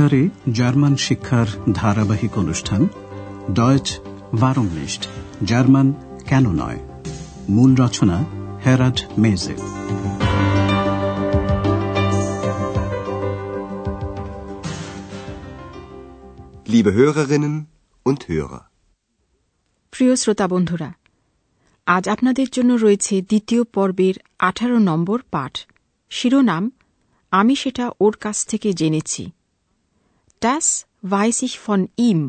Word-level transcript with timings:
বেতারে 0.00 0.28
জার্মান 0.52 0.96
শিক্ষার 0.96 1.48
ধারাবাহিক 1.72 2.32
অনুষ্ঠান 2.38 2.88
ডয়েচ 3.52 3.88
ভারমলিস্ট 4.40 5.02
জার্মান 5.44 5.92
কেন 6.26 6.44
নয়? 6.52 6.80
মূল 7.48 7.74
রচনা 7.74 8.24
হেরাড 8.66 8.98
মেজে। 9.18 9.56
Liebe 16.72 16.92
Hörerinnen 16.98 17.56
und 18.06 18.20
Hörer. 18.28 18.62
প্রিয় 19.90 20.16
শ্রোতা 20.16 20.46
বন্ধুরা 20.48 20.92
আজ 21.86 22.08
আপনাদের 22.08 22.48
জন্য 22.52 22.74
রয়েছে 22.74 23.22
দ্বিতীয় 23.22 23.62
পর্বের 23.64 24.14
আঠারো 24.38 24.78
নম্বর 24.78 25.18
পাঠ। 25.30 25.54
শিরোনাম 26.10 26.70
আমি 27.30 27.54
সেটা 27.56 27.90
ওর 28.00 28.14
কাছ 28.20 28.46
থেকে 28.46 28.72
জেনেছি। 28.72 29.30
ডাস 30.42 30.66
ভাইসিস 31.04 31.54
ফন 31.64 31.80
ইম 32.00 32.20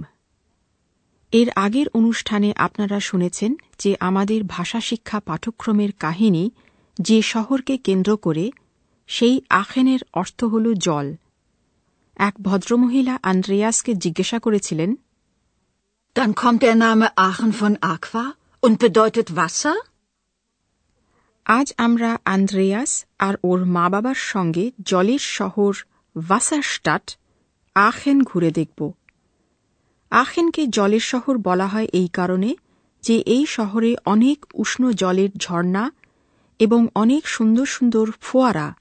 এর 1.33 1.49
আগের 1.55 1.87
অনুষ্ঠানে 1.93 2.49
আপনারা 2.57 2.99
শুনেছেন 2.99 3.51
যে 3.79 3.91
আমাদের 3.99 4.41
ভাষা 4.47 4.79
শিক্ষা 4.79 5.19
পাঠ্যক্রমের 5.19 5.91
কাহিনী 5.99 6.45
যে 6.99 7.17
শহরকে 7.23 7.75
কেন্দ্র 7.77 8.11
করে 8.17 8.45
সেই 9.09 9.35
আখেনের 9.53 10.01
অর্থ 10.13 10.39
হল 10.43 10.65
জল 10.77 11.07
এক 12.19 12.35
ভদ্রমহিলা 12.41 13.15
আন্দ্রেয়াসকে 13.23 13.91
জিজ্ঞাসা 13.95 14.37
করেছিলেন 14.39 14.91
Dann 16.15 16.31
kommt 16.35 16.61
der 16.61 16.75
Name 16.77 17.07
Aachen 17.17 17.51
von 17.53 17.73
Aqua 17.85 18.25
und 18.63 18.75
bedeutet 18.79 19.27
Wasser? 19.35 19.77
আজ 21.45 21.67
আমরা 21.77 22.11
আন্দ্রেয়াস 22.25 22.91
আর 23.19 23.33
ওর 23.43 23.59
মা 23.75 23.85
বাবার 23.89 24.19
সঙ্গে 24.31 24.65
জলের 24.81 25.23
শহর 25.37 25.73
ভাসারস্টাট 26.15 27.05
আখেন 27.75 28.23
ঘুরে 28.23 28.51
দেখব। 28.51 28.91
আখেনকে 30.11 30.67
জলের 30.67 30.99
শহর 30.99 31.37
বলা 31.37 31.67
হয় 31.67 31.87
এই 31.93 32.07
কারণে 32.07 32.55
যে 33.01 33.19
এই 33.19 33.45
শহরে 33.45 33.95
অনেক 34.05 34.45
উষ্ণ 34.53 34.91
জলের 34.91 35.29
ঝর্ণা 35.37 35.91
এবং 36.59 36.87
অনেক 36.95 37.27
সুন্দর 37.27 37.65
সুন্দর 37.65 38.11
ফোয়ারা 38.21 38.75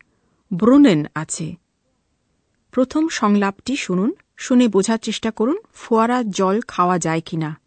ব্রুনেন 0.52 1.06
আছে। 1.14 1.56
প্রথম 2.70 3.08
সংলাপটি 3.08 3.76
শুনুন 3.76 4.12
শুনে 4.36 4.68
বোঝার 4.68 4.98
চেষ্টা 4.98 5.30
করুন 5.30 5.58
ফোয়ারা 5.74 6.22
জল 6.22 6.60
খাওয়া 6.68 6.98
যায় 6.98 7.20
কিনা। 7.20 7.60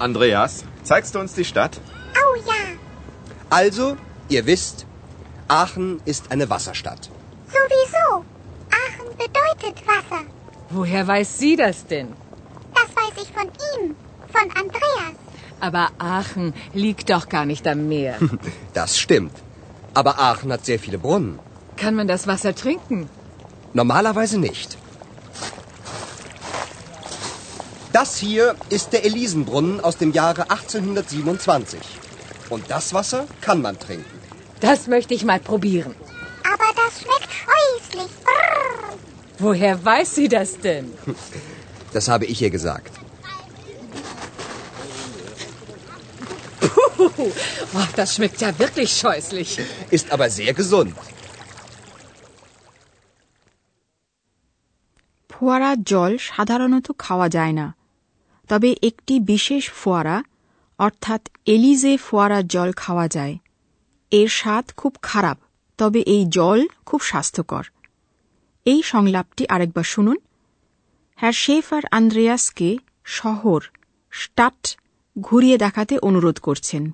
Andreas, 0.00 0.52
zeigst 0.88 1.14
du 1.14 1.18
uns 1.18 1.32
die 1.38 1.48
Stadt? 1.52 1.72
Oh 2.14 2.34
ja, 2.46 2.58
Also, 3.50 3.96
ihr 4.30 4.44
wisst, 4.46 4.87
Aachen 5.48 6.00
ist 6.04 6.30
eine 6.30 6.50
Wasserstadt. 6.50 7.10
sowieso. 7.48 8.24
Aachen 8.70 9.08
bedeutet 9.16 9.86
Wasser. 9.86 10.22
Woher 10.70 11.06
weiß 11.06 11.38
sie 11.38 11.56
das 11.56 11.86
denn? 11.86 12.12
Das 12.74 12.88
weiß 12.94 13.22
ich 13.22 13.32
von 13.32 13.46
ihm, 13.46 13.96
von 14.30 14.50
Andreas. 14.62 15.14
Aber 15.60 15.88
Aachen 15.98 16.52
liegt 16.74 17.08
doch 17.10 17.28
gar 17.28 17.46
nicht 17.46 17.66
am 17.66 17.88
Meer. 17.88 18.16
Das 18.74 18.98
stimmt. 18.98 19.32
Aber 19.94 20.20
Aachen 20.20 20.52
hat 20.52 20.64
sehr 20.66 20.78
viele 20.78 20.98
Brunnen. 20.98 21.38
Kann 21.76 21.94
man 21.94 22.06
das 22.06 22.26
Wasser 22.26 22.54
trinken? 22.54 23.08
Normalerweise 23.72 24.38
nicht. 24.38 24.76
Das 27.92 28.16
hier 28.18 28.54
ist 28.68 28.92
der 28.92 29.04
Elisenbrunnen 29.04 29.80
aus 29.80 29.96
dem 29.96 30.12
Jahre 30.12 30.42
1827. 30.50 31.80
Und 32.50 32.70
das 32.70 32.92
Wasser 32.94 33.26
kann 33.40 33.62
man 33.62 33.78
trinken. 33.78 34.18
Das 34.67 34.87
möchte 34.93 35.13
ich 35.17 35.23
mal 35.25 35.39
probieren. 35.39 35.93
Aber 36.53 36.69
das 36.81 36.93
schmeckt 37.01 37.31
scheußlich. 37.41 38.11
Brrr. 38.25 38.97
Woher 39.39 39.75
weiß 39.89 40.15
sie 40.15 40.29
das 40.37 40.49
denn? 40.59 40.85
Das 41.93 42.07
habe 42.07 42.25
ich 42.25 42.41
ihr 42.41 42.49
gesagt. 42.49 42.93
Puh, 46.59 47.31
oh, 47.79 47.87
das 47.95 48.15
schmeckt 48.15 48.39
ja 48.41 48.57
wirklich 48.57 48.89
scheußlich. 49.01 49.49
Ist 49.89 50.11
aber 50.11 50.29
sehr 50.29 50.53
gesund. 50.53 50.95
ফোয়ারা 55.33 55.71
জল 55.91 56.13
সাধারণত 56.29 56.87
খাওয়া 56.97 57.27
যায় 57.29 57.53
না 57.59 57.67
তবে 58.49 58.69
একটি 58.89 59.15
বিশেষ 59.31 59.63
ফোয়ারা 59.81 60.17
অর্থাৎ 60.79 61.21
এলিজে 61.53 61.93
ফোয়ারার 61.97 62.43
জল 62.47 62.69
খাওয়া 62.83 63.05
যায় 63.07 63.35
এর 64.10 64.28
স্বাদ 64.28 64.70
খুব 64.76 64.96
খারাপ 65.02 65.38
তবে 65.78 66.00
এই 66.00 66.26
জল 66.28 66.66
খুব 66.86 67.00
স্বাস্থ্যকর। 67.00 67.64
এই 68.64 68.82
সংলাপটি 68.82 69.46
আরেকবার 69.48 69.84
শুনুন। 69.84 70.16
হ্যার 71.16 71.32
শেফার 71.32 71.82
আন্দ্রেয়াসকে 71.90 72.78
শহর 73.04 73.62
স্টাট 74.10 74.76
ঘুরিয়ে 75.20 75.58
দেখাতে 75.58 75.98
অনুরোধ 75.98 76.38
করছেন। 76.38 76.92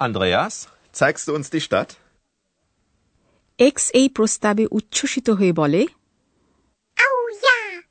Andreas, 0.00 0.52
zeigst 0.94 1.28
du 1.28 1.36
uns 1.38 1.52
die 1.52 1.60
Stadt? 1.60 1.86
X 3.58 3.90
এই 3.90 4.08
প্রস্তাবে 4.08 4.66
উচ্ছ্বসিত 4.70 5.30
হয়ে 5.30 5.52
বলে 5.52 5.86
Au 6.96 7.32
ja, 7.32 7.82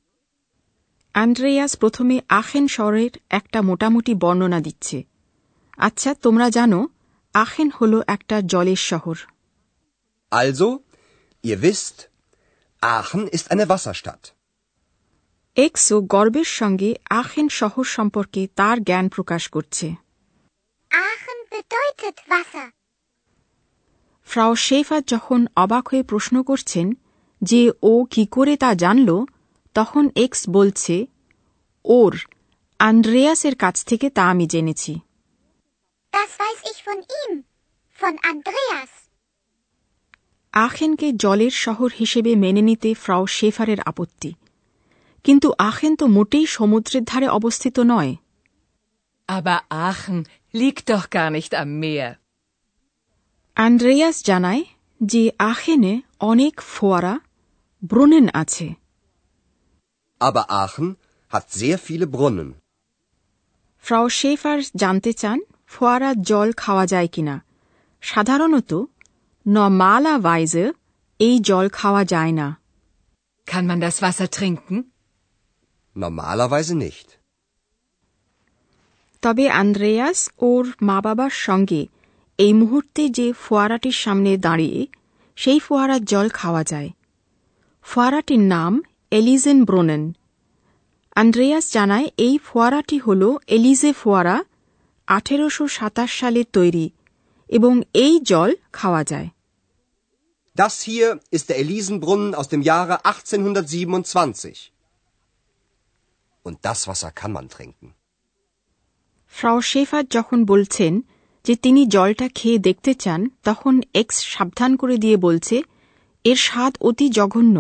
অ্যান্ড্রেয়াস 1.12 1.78
প্রথমে 1.78 2.22
আখেন 2.30 2.68
শহরের 2.68 3.10
একটা 3.30 3.62
মোটামুটি 3.62 4.14
বর্ণনা 4.14 4.60
দিচ্ছে। 4.60 5.04
আচ্ছা 5.78 6.14
তোমরা 6.14 6.50
জানো 6.50 6.88
আখেন 7.36 7.70
হল 7.72 7.94
একটা 8.08 8.36
জলের 8.46 8.82
শহর 8.92 9.18
Also, 10.32 10.68
ihr 11.44 11.58
wisst, 11.62 11.98
Aachen 12.82 13.24
ist 13.28 13.46
eine 13.52 13.66
Wasserstadt. 13.68 14.24
এক্সও 15.58 15.98
গর্বের 16.14 16.50
সঙ্গে 16.60 16.90
আখেন 17.12 17.48
শহর 17.60 17.86
সম্পর্কে 17.98 18.42
তার 18.56 18.78
জ্ঞান 18.84 19.06
প্রকাশ 19.10 19.44
করছে 19.48 19.88
Aachen 20.92 21.40
bedeutet 21.52 22.18
Wasser. 22.32 22.68
ফ্রাও 24.28 24.54
শেফার 24.58 25.02
যখন 25.08 25.40
অবাক 25.56 25.84
হয়ে 25.88 26.04
প্রশ্ন 26.04 26.36
করছেন 26.44 26.88
যে 27.42 27.62
ও 27.84 27.94
কি 28.12 28.24
করে 28.32 28.54
তা 28.58 28.70
জানল 28.74 29.10
তখন 29.76 30.04
এক্স 30.16 30.42
বলছে 30.50 30.96
ওর 31.86 32.14
আন্দ্রেয়াসের 32.80 33.56
কাছ 33.56 33.76
থেকে 33.86 34.08
তা 34.10 34.24
আমি 34.30 34.46
জেনেছি 34.48 34.94
Das 36.14 36.32
weiß 36.40 36.60
ich 36.72 36.80
von 36.84 37.00
ihm, 37.20 37.34
von 38.00 38.14
Andreas. 38.32 38.92
আখেনকে 40.54 41.08
জলের 41.24 41.54
শহর 41.66 41.90
হিসেবে 42.00 42.32
মেনে 42.36 42.62
নিতে 42.70 42.90
ফ্রাও 42.96 43.24
শেফারের 43.38 43.80
আপত্তি 43.92 44.32
কিন্তু 45.26 45.48
আখেন 45.70 45.94
তো 46.00 46.06
মোটেই 46.18 46.46
সমুদ্রের 46.58 47.04
ধারে 47.04 47.28
অবস্থিত 47.30 47.78
নয় 47.94 48.14
Aber 49.30 49.58
Aachen 49.84 50.20
liegt 50.54 50.86
doch 50.92 51.06
gar 51.10 51.30
nicht 51.30 51.52
am 51.56 51.70
Meer. 51.84 52.10
Andreas 53.58 54.18
জানায় 54.30 54.64
যে 55.02 55.24
আখেনে 55.52 55.94
অনেক 56.32 56.56
ফোয়ারা 56.74 57.14
ব্রুনেন 57.84 58.26
আছে 58.42 58.68
Aber 60.22 60.44
Aachen 60.62 60.90
hat 61.32 61.46
sehr 61.60 61.78
viele 61.88 62.06
Brunnen. 62.16 62.50
ফ্রাও 63.84 64.06
শেফার 64.20 64.60
জানতে 64.82 65.12
চান 65.22 65.40
ফোয়ারার 65.74 66.16
জল 66.30 66.50
খাওয়া 66.58 66.86
যায় 66.86 67.10
কিনা 67.14 67.36
সাধারণত 68.04 68.72
নর্মালা 69.46 70.14
ওয়াইজে 70.18 70.66
এই 71.20 71.36
জল 71.50 71.66
খাওয়া 71.78 72.04
যায় 72.14 72.34
না 72.34 72.48
Kann 73.48 73.66
man 73.66 73.80
das 73.80 73.96
Wasser 73.98 74.28
trinken? 74.30 74.76
Normalerweise 75.96 76.74
nicht. 76.76 77.08
তবে 79.24 79.46
আন্দ্রেয়াস 79.62 80.20
ওর 80.42 80.64
মা 80.82 80.98
বাবার 81.06 81.34
সঙ্গে 81.46 81.82
এই 82.40 82.54
মুহূর্তে 82.54 83.04
যে 83.18 83.28
ফোয়ারাটির 83.44 83.98
সামনে 84.04 84.32
দাঁড়িয়ে 84.38 84.80
সেই 85.38 85.60
ফোয়ারার 85.60 86.02
জল 86.06 86.28
খাওয়া 86.40 86.64
যায় 86.64 86.90
ফোয়ারাটির 87.86 88.44
নাম 88.54 88.74
এলিজেন 89.12 89.60
ব্রোনেন 89.64 90.04
আন্দ্রেয়াস 91.16 91.66
জানায় 91.72 92.08
এই 92.18 92.36
ফোয়ারাটি 92.48 92.98
হল 93.06 93.22
এলিজে 93.48 93.92
ফোয়ারা 93.94 94.36
আঠেরোশো 95.09 95.65
সাতাশ 95.69 96.11
সালে 96.21 96.43
তৈরি 96.57 96.87
এবং 97.51 97.73
এই 97.95 98.15
জল 98.31 98.51
খাওয়া 98.73 99.03
যায় 99.05 99.29
Das 100.57 100.75
hier 100.83 101.09
ist 101.31 101.47
der 101.51 101.59
Elisenbrunnen 101.59 102.31
aus 102.35 102.49
dem 102.49 102.63
Jahre 102.63 102.95
1827. 103.05 104.73
Und 106.47 106.57
das 106.63 106.79
Wasser 106.89 107.11
kann 107.13 107.33
man 107.33 107.47
trinken. 107.49 107.89
Frau 109.35 109.59
Schaefer 109.71 110.05
যখন 110.17 110.39
বলছেন 110.45 110.93
যে 111.45 111.55
তিনি 111.57 111.83
জলটা 111.87 112.27
খেয়ে 112.35 112.59
দেখতে 112.59 112.93
চান 112.95 113.21
তখন 113.45 113.75
এক্স 113.95 114.17
সাবধান 114.35 114.71
করে 114.77 114.97
দিয়ে 114.99 115.17
বলছে 115.27 115.57
এর 116.25 116.39
স্বাদ 116.47 116.73
অতি 116.81 117.07
জঘন্য 117.19 117.57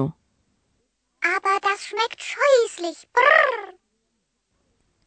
Aber 1.23 1.56
das 1.62 1.79
schmeckt 1.88 2.20
scheußlich. 2.31 2.99
Brrr. 3.17 3.61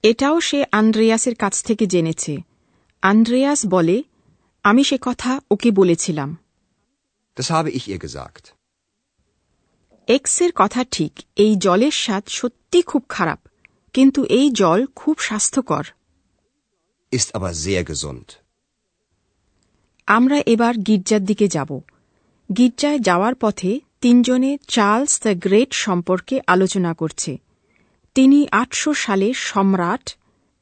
এটাও 0.03 0.41
সে 0.41 0.65
আন্দ্রেয়াসের 0.73 1.35
কাছ 1.35 1.65
থেকে 1.65 1.87
জেনেছে। 1.87 2.37
আন্দ্রেয়াস 3.03 3.67
বলে 3.67 4.03
আমি 4.63 4.85
সে 4.85 4.99
কথা 5.01 5.41
ওকে 5.51 5.71
বলেছিলাম। 5.71 6.37
Das 7.37 7.51
habe 7.51 7.75
ich 7.75 7.89
ihr 7.89 8.07
gesagt. 8.07 8.45
এক্সের 10.09 10.51
কথা 10.55 10.85
ঠিক 10.85 11.13
এই 11.37 11.57
জলের 11.57 11.91
স্বাদ 11.91 12.23
সত্যি 12.29 12.83
খুব 12.83 13.05
খারাপ 13.09 13.39
কিন্তু 13.93 14.25
এই 14.25 14.51
জল 14.51 14.87
খুব 14.97 15.19
স্বাস্থ্যকর। 15.19 15.85
Ist 17.13 17.31
aber 17.37 17.53
sehr 17.67 17.93
gesund. 17.93 18.33
আমরা 20.07 20.39
এবার 20.47 20.77
গির্জার 20.77 21.25
দিকে 21.25 21.49
যাব। 21.49 21.81
গির্জায় 22.57 22.99
যাওয়ার 22.99 23.35
পথে 23.35 23.81
তিনজনে 24.01 24.59
চার্লস 24.69 25.23
দ্য 25.23 25.35
গ্রেট 25.39 25.73
সম্পর্কে 25.73 26.41
আলোচনা 26.47 26.95
করছে। 26.95 27.46
তিনি 28.17 28.47
আটশো 28.53 28.95
সালে 28.95 29.33
সম্রাট 29.35 30.15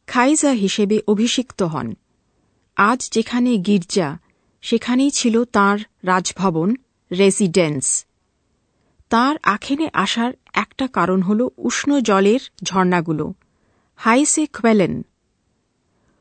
খাইজা 0.07 0.51
হিসেবে 0.51 1.01
অভিষিক্ত 1.09 1.63
হন। 1.63 1.95
আজ 2.77 3.11
যেখানে 3.13 3.57
গির্জা, 3.57 4.19
সেখানেই 4.63 5.11
ছিল 5.11 5.45
তার 5.45 5.79
রাজভবন, 6.03 6.75
রেসিডেন্স। 7.13 8.07
তার 9.09 9.37
আখেনে 9.43 9.91
আসার 9.93 10.33
একটা 10.55 10.87
কারণ 10.87 11.23
হল 11.23 11.49
উষ্ণ 11.57 12.01
জলের 12.01 12.41
ঝর্ণাগুলো। 12.63 13.35
হাইসে 13.97 14.47
কোয়েলেন 14.47 15.05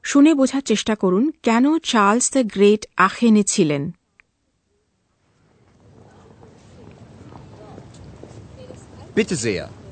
শুনে 0.03 0.33
বোঝার 0.33 0.61
চেষ্টা 0.61 0.95
করুন, 0.95 1.31
কেন 1.43 1.79
চার্লস 1.79 2.31
দ্য 2.31 2.43
গ্রেট 2.43 2.85
আখেনে 2.97 3.43
ছিলেন? 3.43 3.91
Bitte 9.17 9.35
sehr. 9.35 9.82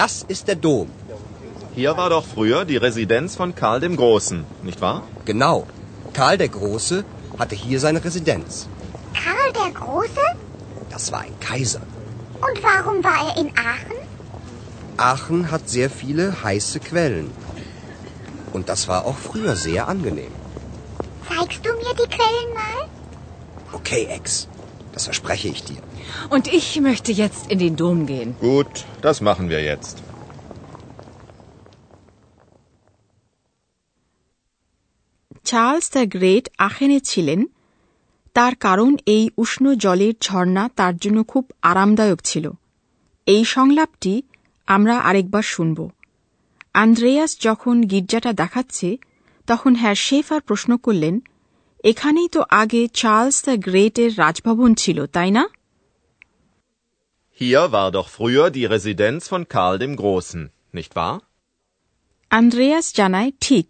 Das 0.00 0.24
ist 0.26 0.48
der 0.48 0.54
Dom. 0.56 0.90
Hier 1.74 1.94
war 1.98 2.08
doch 2.08 2.24
früher 2.24 2.64
die 2.64 2.78
Residenz 2.78 3.36
von 3.36 3.54
Karl 3.54 3.80
dem 3.80 3.96
Großen, 3.96 4.46
nicht 4.62 4.80
wahr? 4.80 5.02
Genau. 5.26 5.66
Karl 6.14 6.38
der 6.38 6.48
Große 6.48 7.04
hatte 7.38 7.54
hier 7.54 7.78
seine 7.80 8.02
Residenz. 8.02 8.66
Karl 9.12 9.52
der 9.52 9.70
Große? 9.78 10.24
Das 10.88 11.12
war 11.12 11.20
ein 11.20 11.38
Kaiser. 11.38 11.82
Und 12.40 12.62
warum 12.62 13.04
war 13.04 13.28
er 13.28 13.42
in 13.42 13.52
Aachen? 13.58 13.98
Aachen 14.96 15.50
hat 15.50 15.68
sehr 15.68 15.90
viele 15.90 16.44
heiße 16.44 16.80
Quellen. 16.80 17.30
Und 18.54 18.70
das 18.70 18.88
war 18.88 19.04
auch 19.04 19.18
früher 19.18 19.54
sehr 19.54 19.86
angenehm. 19.86 20.32
Zeigst 21.28 21.60
du 21.62 21.74
mir 21.74 21.94
die 22.02 22.08
Quellen 22.08 22.54
mal? 22.54 22.88
Okay, 23.74 24.06
Ex. 24.10 24.48
Das 24.92 25.04
verspreche 25.04 25.48
ich 25.48 25.62
dir. 25.64 25.80
Und 26.30 26.44
ich 26.50 26.80
möchte 26.80 27.12
jetzt 27.12 27.50
in 27.50 27.58
den 27.58 27.74
Dom 27.76 28.06
gehen. 28.06 28.30
Gut, 28.40 28.74
das 29.02 29.16
machen 29.20 29.48
wir 29.48 29.62
jetzt. 29.62 29.96
Charles 35.44 35.86
the 35.90 36.02
Great 36.06 36.46
আখেনে 36.58 36.98
ছিলেন 37.00 37.40
তার 38.36 38.54
কারণ 38.60 38.92
এই 39.06 39.24
উষ্ণ 39.36 39.64
জলের 39.74 40.14
ঝর্ণা 40.20 40.64
তার 40.76 40.94
জন্য 40.96 41.18
খুব 41.22 41.44
আরামদায়ক 41.62 42.20
ছিল 42.24 42.46
এই 43.26 43.44
সংলাপটি 43.54 44.12
আমরা 44.68 44.94
আরেকবার 45.00 45.44
শুনব 45.44 45.78
আন্দ্রেয়াস 46.74 47.32
যখন 47.40 47.76
গির্জাটা 47.82 48.32
দেখাচ্ছে 48.32 48.88
তখন 49.48 49.72
হ্যাঁ 49.74 49.96
শেফার 49.98 50.40
প্রশ্ন 50.40 50.70
করলেন 50.76 51.14
এখানেই 51.83 52.29
তো 52.35 52.41
আগে 52.61 52.81
চার্লস 53.01 53.37
দ্য 53.47 53.55
গ্রেটের 53.67 54.11
রাজভবন 54.17 54.71
ছিল 54.83 54.97
তাই 55.15 55.31
না 55.37 55.43
Hier 57.39 57.63
war 57.75 57.89
doch 57.91 58.09
früher 58.09 58.47
die 58.57 58.65
Residenz 58.73 59.21
von 59.27 59.41
Karl 59.53 59.75
dem 59.83 59.93
Großen, 60.01 60.41
nicht 60.73 60.91
wahr? 60.95 61.15
Andreas 62.31 62.87
জানায় 62.99 63.31
ঠিক 63.41 63.67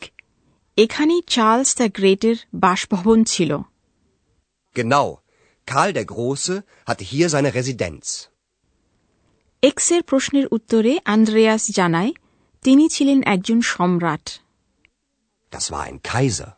এখানেই 0.78 1.22
চার্লস 1.36 1.72
দ্য 1.80 1.88
গ্রেটের 1.98 2.38
বাসভবন 2.64 3.20
ছিল 3.34 3.52
Genau. 4.76 5.08
Karl 5.68 5.92
der 5.94 6.06
Große 6.06 6.56
hatte 6.86 7.04
hier 7.04 7.28
seine 7.30 7.52
Residenz. 7.58 8.06
এক্সের 9.64 10.02
প্রশ্নের 10.04 10.46
উত্তরে 10.52 10.94
আন্দ্রেয়াস 11.16 11.64
জানায় 11.80 12.12
তিনি 12.66 12.86
ছিলেন 12.96 13.20
একজন 13.34 13.60
সম্রাট 13.74 14.26
Das 15.52 15.66
war 15.74 15.84
ein 15.90 16.00
Kaiser. 16.12 16.50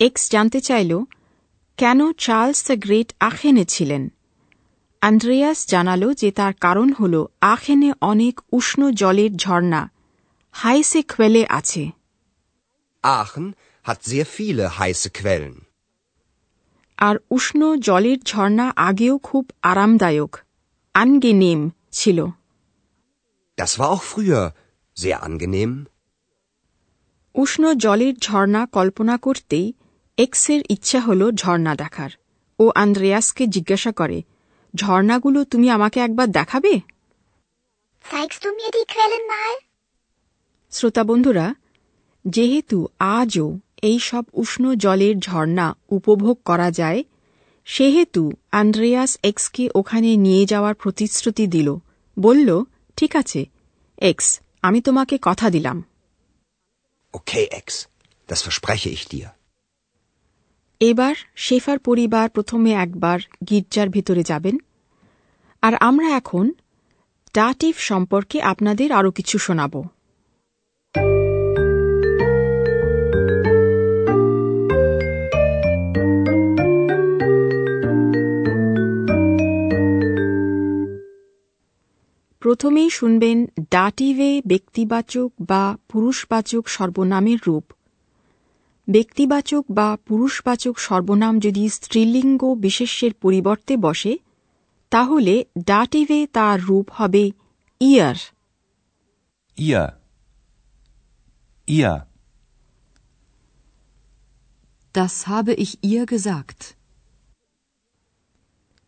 X 0.00 0.22
জানতে 0.30 0.58
চাইল 0.60 0.92
কেন 1.78 2.00
চার্লস 2.18 2.58
দ্য 2.68 2.76
গ্রেট 2.84 3.08
আখেনে 3.20 3.64
ছিলেন 3.74 4.02
আন্দ্রেয়াস 5.02 5.58
জানালো 5.72 6.08
যে 6.20 6.28
তার 6.32 6.54
কারণ 6.60 6.88
হল 6.92 7.14
আখেনে 7.54 7.90
অনেক 8.02 8.34
উষ্ণ 8.52 8.80
জলের 8.92 9.32
ঝর্ণা 9.36 9.82
হাইসে 10.54 11.00
খোয়েলে 11.12 11.42
আছে 11.58 11.84
Aachen 13.04 13.46
hat 13.84 14.00
sehr 14.04 14.26
viele 14.28 14.64
heiße 14.78 15.08
Quellen. 15.10 15.56
আর 16.98 17.16
উষ্ণ 17.30 17.60
জলের 17.88 18.18
ঝর্ণা 18.26 18.66
আগেও 18.88 19.14
খুব 19.18 19.44
আরামদায়ক 19.62 20.32
আনগেনেম 20.94 21.60
ছিল 21.92 22.18
Das 23.58 23.72
war 23.78 23.88
auch 23.94 24.04
früher 24.04 24.44
sehr 24.96 25.18
angenehm. 25.28 25.72
উষ্ণ 27.34 27.62
জলের 27.84 28.14
ঝর্ণা 28.20 28.62
কল্পনা 28.76 29.14
করতেই 29.18 29.66
এক্সের 30.18 30.60
ইচ্ছা 30.68 31.00
হল 31.00 31.20
ঝর্ণা 31.32 31.72
দেখার 31.74 32.10
ও 32.58 32.64
আন্দ্রেয়াসকে 32.74 33.44
জিজ্ঞাসা 33.46 33.92
করে 33.92 34.18
ঝর্ণাগুলো 34.74 35.40
তুমি 35.44 35.66
আমাকে 35.70 35.98
একবার 36.00 36.28
দেখাবে? 36.30 36.72
শ্রোতা 40.72 41.02
বন্ধুরা 41.04 41.46
যেহেতু 42.24 42.78
আজও 43.16 43.46
এই 43.82 43.98
সব 44.00 44.24
উষ্ণ 44.32 44.64
জলের 44.74 45.14
ঝর্ণা 45.18 45.66
উপভোগ 45.90 46.36
করা 46.44 46.68
যায় 46.70 47.00
সেহেতু 47.68 48.22
আন্দ্রেয়াস 48.52 49.12
এক্সকে 49.22 49.64
ওখানে 49.74 50.10
নিয়ে 50.16 50.44
যাওয়ার 50.46 50.74
প্রতিশ্রুতি 50.74 51.44
দিল 51.46 51.68
বলল 52.16 52.48
ঠিক 52.98 53.12
আছে 53.16 53.40
এক্স 54.02 54.26
আমি 54.62 54.78
তোমাকে 54.80 55.14
কথা 55.22 55.46
দিলাম 55.50 55.78
Okay, 57.14 57.44
Ex. 57.50 57.66
Das 58.28 58.40
verspreche 58.42 58.90
ich 58.90 59.04
dir. 59.08 59.26
এবার 60.80 61.14
শেফার 61.36 61.78
পরিবার 61.78 62.30
প্রথমে 62.30 62.72
একবার 62.72 63.18
গির্জার 63.50 63.88
ভেতরে 63.88 64.22
যাবেন। 64.22 64.58
আর 65.62 65.74
আমরা 65.74 66.08
এখন 66.16 66.52
ডাটিভ 67.34 67.74
সম্পর্কে 67.78 68.42
আপনাদের 68.42 68.92
আরও 68.92 69.10
কিছু 69.10 69.38
শোনাব। 69.38 69.82
প্রথমেই 82.40 82.90
শুনবেন 82.90 83.46
ডাটিভে 83.70 84.42
ব্যক্তিবাচক 84.46 85.32
বা 85.40 85.76
পুরুষবাচক 85.88 86.68
সর্বনামের 86.68 87.38
রূপ। 87.46 87.72
ব্যক্তিবাচক 88.90 89.64
বা 89.70 89.98
পুরুষবাচক 90.06 90.78
সর্বনাম 90.78 91.38
যদি 91.38 91.68
স্ত্রীলিঙ্গ 91.68 92.54
বিশেষ্যের 92.54 93.14
পরিবর্তে 93.14 93.76
বসে 93.76 94.18
তাহলে 94.90 95.44
ডাটিভে 95.64 96.26
তার 96.26 96.62
রূপ 96.62 96.90
হবে 96.92 97.30
ইয়ার। 97.80 98.14
ইয়া। 99.58 100.00
ইয়া। 101.68 102.06
Das 104.94 105.30
habe 105.30 105.58
ich 105.58 105.92
ihr 105.92 106.10
gesagt. 106.14 106.76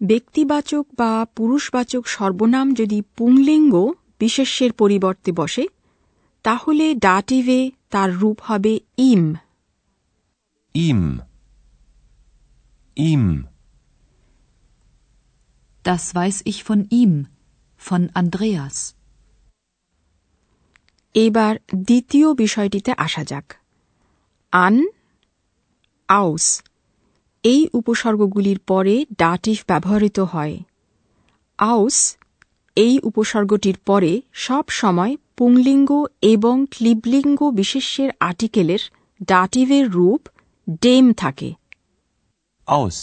ব্যক্তিবাচক 0.02 0.86
বা 0.96 1.26
পুরুষবাচক 1.36 2.06
সর্বনাম 2.06 2.74
যদি 2.74 3.02
পুংলিঙ্গ 3.16 3.92
বিশেষ্যের 4.18 4.72
পরিবর্তে 4.72 5.32
বসে 5.32 5.66
তাহলে 6.42 6.94
ডাটিভে 6.94 7.70
তার 7.90 8.14
রূপ 8.14 8.40
হবে 8.42 8.80
ইম। 8.96 9.34
Ihm. 10.74 11.22
Ihm. 12.96 13.46
Das 15.84 16.14
weiß 16.14 16.42
ich 16.44 16.64
von 16.64 16.86
ihm, 16.90 17.26
von 17.80 18.02
Andreas. 18.14 18.76
এবার 21.14 21.54
দ্বিতীয় 21.88 22.28
বিষয়টিতে 22.34 22.90
আসা 22.96 23.22
যাক 23.24 23.46
আন 24.52 24.76
আউস 26.08 26.46
এই 27.44 27.62
উপসর্গগুলির 27.74 28.60
পরে 28.66 28.94
ডাটিভ 29.18 29.58
ব্যবহৃত 29.68 30.18
হয় 30.32 30.56
আউস 31.58 31.96
এই 32.76 32.94
উপসর্গটির 33.02 33.78
পরে 33.86 34.12
সব 34.46 34.64
সময় 34.70 35.12
পুংলিঙ্গ 35.36 35.90
এবং 36.34 36.54
ক্লিবলিঙ্গ 36.66 37.40
বিশেষ্যের 37.50 38.10
আর্টিকেলের 38.20 38.82
ডাটিভের 39.22 39.86
রূপ 39.90 40.22
ডেম 40.68 41.04
থাকে 41.14 41.50
Aus. 42.68 42.98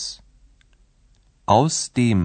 Aus 1.47 1.75
dem. 1.93 2.21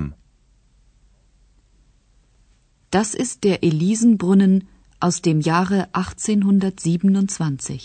Das 2.92 3.08
ist 3.14 3.36
der 3.44 3.56
Elisenbrunnen 3.62 4.54
aus 5.00 5.16
dem 5.20 5.38
Jahre 5.40 5.78
1827. 5.92 7.82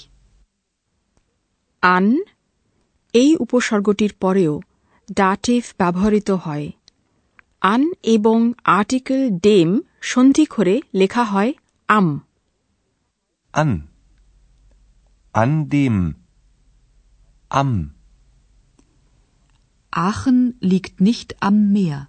আন 1.83 2.05
এই 3.13 3.31
উপসর্গটির 3.39 4.13
পরেও 4.19 4.53
ডাটিভ 5.09 5.61
ব্যবহৃত 5.77 6.29
হয় 6.45 6.67
আন 7.61 7.81
এবং 8.15 8.39
আর্টিকেল 8.77 9.21
ডেম 9.47 9.69
সন্ধি 10.01 10.45
করে 10.45 10.75
লেখা 10.93 11.23
হয় 11.23 11.51
আম 11.89 12.07
An. 13.53 13.71
An 15.35 15.51
dem. 15.69 16.18
Am. 17.51 17.95
Aachen 19.91 20.55
liegt 20.59 21.01
nicht 21.01 21.41
am 21.41 21.71
Meer. 21.73 22.07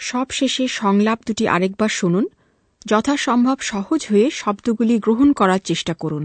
সব 0.00 0.30
শেষে 0.30 0.64
সংলাপ 0.68 1.18
দুটি 1.26 1.44
আরেকবার 1.48 1.88
শুনুন 1.88 2.24
যথাসম্ভব 2.86 3.58
সহজ 3.60 4.00
হয়ে 4.10 4.26
শব্দগুলি 4.30 4.94
গ্রহণ 4.98 5.28
করার 5.32 5.62
চেষ্টা 5.64 5.94
করুন 5.94 6.24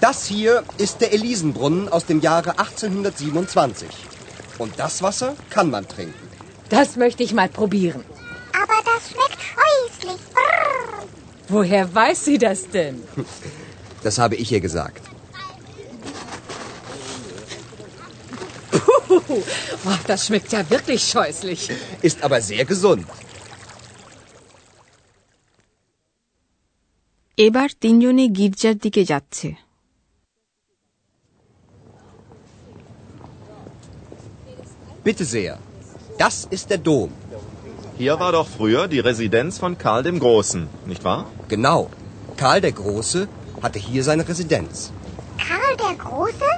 Das 0.00 0.26
hier 0.26 0.62
ist 0.78 1.00
der 1.00 1.12
Elisenbrunnen 1.12 1.88
aus 1.88 2.04
dem 2.06 2.20
Jahre 2.20 2.50
1827. 2.58 3.88
Und 4.58 4.72
das 4.78 5.02
Wasser 5.02 5.34
kann 5.50 5.70
man 5.70 5.88
trinken. 5.88 6.26
Das 6.68 6.96
möchte 6.96 7.22
ich 7.22 7.32
mal 7.32 7.48
probieren. 7.48 8.04
Aber 8.62 8.78
das 8.90 9.02
schmeckt 9.10 9.40
scheußlich. 9.52 10.20
Brrr. 10.34 11.04
Woher 11.48 11.94
weiß 11.94 12.24
sie 12.24 12.38
das 12.38 12.68
denn? 12.68 13.02
Das 14.02 14.18
habe 14.18 14.36
ich 14.36 14.52
ihr 14.52 14.60
gesagt. 14.60 15.02
Puh, 18.70 19.20
oh, 19.28 19.42
das 20.06 20.26
schmeckt 20.26 20.52
ja 20.52 20.68
wirklich 20.70 21.02
scheußlich. 21.02 21.70
Ist 22.02 22.22
aber 22.22 22.40
sehr 22.40 22.64
gesund. 22.64 23.06
এবার 27.46 27.68
তিনজনে 27.80 28.24
গির্জার 28.38 28.76
দিকে 28.84 29.02
যাচ্ছে 29.04 29.48
Bitte 35.03 35.25
sehr. 35.25 35.57
Das 36.19 36.45
ist 36.45 36.69
der 36.69 36.77
Dom. 36.77 37.11
Hier 37.97 38.19
war 38.19 38.31
doch 38.31 38.47
früher 38.47 38.87
die 38.87 38.99
Residenz 38.99 39.57
von 39.57 39.77
Karl 39.77 40.03
dem 40.03 40.19
Großen, 40.19 40.67
nicht 40.85 41.03
wahr? 41.03 41.25
Genau. 41.47 41.89
Karl 42.37 42.61
der 42.61 42.71
Große 42.71 43.27
hatte 43.63 43.79
hier 43.79 44.03
seine 44.03 44.27
Residenz. 44.27 44.91
Karl 45.37 45.77
der 45.77 45.95
Große? 46.05 46.49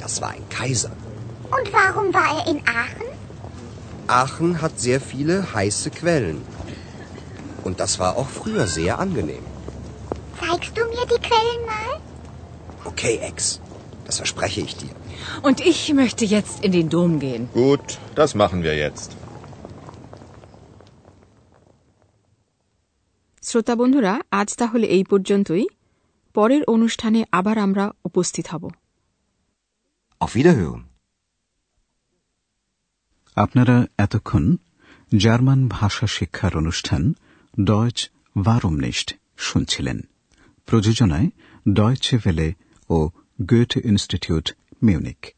Das 0.00 0.20
war 0.20 0.30
ein 0.30 0.48
Kaiser. 0.48 0.90
Und 1.44 1.72
warum 1.72 2.12
war 2.12 2.38
er 2.38 2.50
in 2.50 2.60
Aachen? 2.66 3.06
Aachen 4.08 4.62
hat 4.62 4.80
sehr 4.80 5.00
viele 5.00 5.54
heiße 5.54 5.90
Quellen. 5.90 6.42
Und 7.62 7.78
das 7.78 7.98
war 7.98 8.16
auch 8.16 8.28
früher 8.28 8.66
sehr 8.66 8.98
angenehm. 8.98 9.44
Zeigst 10.40 10.76
du 10.76 10.84
mir 10.84 11.06
die 11.06 11.20
Quellen 11.20 11.66
mal? 11.66 12.00
Okay, 12.84 13.18
Ex. 13.22 13.60
Das 14.04 14.18
verspreche 14.18 14.60
ich 14.60 14.76
dir. 14.76 14.90
Und 15.42 15.56
ich 15.62 15.80
möchte 15.92 16.24
jetzt 16.26 16.56
in 16.64 16.72
den 16.72 16.88
Dom 16.88 17.12
gehen. 17.20 17.42
Gut, 17.54 17.86
das 18.14 18.30
machen 18.34 18.58
wir 18.62 18.74
jetzt. 18.76 19.08
শ্রোতা 23.42 23.74
বন্ধুরা 23.76 24.12
আজ 24.30 24.48
তাহলে 24.58 24.86
এই 24.86 25.04
পর্যন্তই 25.04 25.64
পরের 26.34 26.62
অনুষ্ঠানে 26.66 27.20
আবার 27.32 27.56
আমরা 27.58 27.84
উপস্থিত 28.04 28.46
হব 28.52 28.64
আপনারা 33.36 33.76
এতক্ষণ 33.98 34.44
জার্মান 35.12 35.60
ভাষা 35.68 36.06
শিক্ষার 36.06 36.52
অনুষ্ঠান 36.56 37.02
ডয়েচ 37.54 37.98
ভারমনিস্ট 38.36 39.08
শুনছিলেন 39.38 39.98
প্রযোজনায় 40.68 41.28
ডয়েচে 41.68 42.16
ভেলে 42.18 42.48
ও 42.90 42.98
গোয়েটে 43.40 43.78
ইনস্টিটিউট 43.80 44.46
Munich. 44.80 45.35